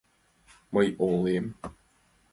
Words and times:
Мый 0.73 0.87
ойлем. 1.05 1.45